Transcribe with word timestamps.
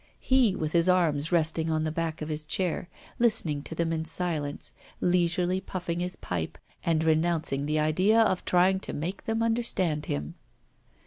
He, 0.19 0.55
with 0.55 0.71
his 0.71 0.89
arms 0.89 1.31
resting 1.31 1.69
on 1.69 1.83
the 1.83 1.91
back 1.91 2.23
of 2.23 2.29
his 2.29 2.47
chair, 2.47 2.89
listened 3.19 3.67
to 3.67 3.75
them 3.75 3.93
in 3.93 4.03
silence, 4.03 4.73
leisurely 4.99 5.61
puffing 5.61 5.99
his 5.99 6.15
pipe, 6.15 6.57
and 6.83 7.03
renouncing 7.03 7.67
the 7.67 7.77
idea 7.79 8.19
of 8.19 8.43
trying 8.43 8.79
to 8.79 8.93
make 8.93 9.25
them 9.25 9.43
understand 9.43 10.07
him. 10.07 10.33